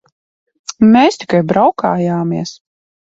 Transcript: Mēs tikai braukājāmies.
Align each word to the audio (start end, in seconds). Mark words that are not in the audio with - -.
Mēs 0.95 1.21
tikai 1.25 1.43
braukājāmies. 1.51 2.59